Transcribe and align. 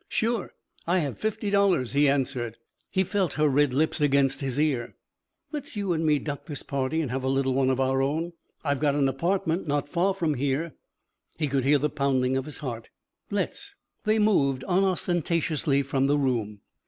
"Sure. 0.09 0.51
I 0.87 0.97
have 0.97 1.19
fifty 1.19 1.51
dollars," 1.51 1.93
he 1.93 2.09
answered. 2.09 2.57
He 2.89 3.03
felt 3.03 3.33
her 3.33 3.47
red 3.47 3.71
lips 3.71 4.01
against 4.01 4.41
his 4.41 4.59
ear. 4.59 4.95
"Let's 5.51 5.75
you 5.75 5.93
and 5.93 6.03
me 6.03 6.17
duck 6.17 6.47
this 6.47 6.63
party 6.63 7.01
and 7.01 7.11
have 7.11 7.23
a 7.23 7.27
little 7.29 7.53
one 7.53 7.69
of 7.69 7.79
our 7.79 8.01
own. 8.01 8.33
I've 8.63 8.79
got 8.79 8.95
an 8.95 9.07
apartment 9.07 9.67
not 9.67 9.87
far 9.89 10.15
from 10.15 10.33
here." 10.33 10.73
He 11.37 11.47
could 11.47 11.65
hear 11.65 11.77
the 11.77 11.91
pounding 11.91 12.35
of 12.35 12.45
his 12.45 12.57
heart. 12.57 12.89
"Let's." 13.29 13.75
They 14.03 14.17
moved 14.17 14.63
unostentatiously 14.67 15.83
from 15.83 16.07
the 16.07 16.17
room. 16.17 16.61